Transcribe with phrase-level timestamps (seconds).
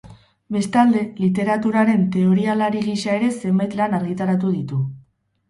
[0.55, 4.83] Bestalde, literaturaren teorialari gisa ere zenbait lan argitaratu du.